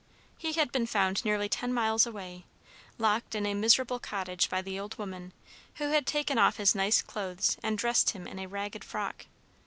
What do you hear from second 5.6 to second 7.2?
who had taken off his nice